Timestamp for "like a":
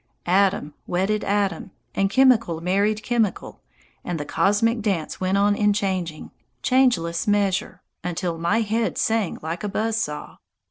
9.43-9.69